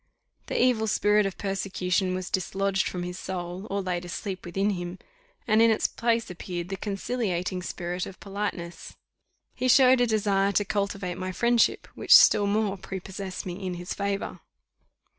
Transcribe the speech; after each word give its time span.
The 0.47 0.59
evil 0.59 0.87
spirit 0.87 1.27
of 1.27 1.37
persecution 1.37 2.15
was 2.15 2.31
dislodged 2.31 2.89
from 2.89 3.03
his 3.03 3.19
soul, 3.19 3.67
or 3.69 3.83
laid 3.83 4.03
asleep 4.03 4.45
within 4.47 4.71
him, 4.71 4.97
and 5.47 5.61
in 5.61 5.69
its 5.69 5.85
place 5.85 6.31
appeared 6.31 6.69
the 6.69 6.75
conciliating 6.75 7.61
spirit 7.61 8.07
of 8.07 8.19
politeness. 8.19 8.95
He 9.53 9.67
showed 9.67 10.01
a 10.01 10.07
desire 10.07 10.53
to 10.53 10.65
cultivate 10.65 11.19
my 11.19 11.31
friendship, 11.31 11.87
which 11.93 12.15
still 12.17 12.47
more 12.47 12.79
prepossessed 12.79 13.45
me 13.45 13.63
in 13.63 13.75
his 13.75 13.93
favour. 13.93 14.39